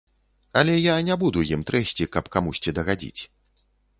Але 0.61 0.77
я 0.77 0.95
не 1.09 1.17
буду 1.25 1.43
ім 1.51 1.61
трэсці, 1.69 2.09
каб 2.15 2.31
камусьці 2.37 2.75
дагадзіць. 2.79 3.21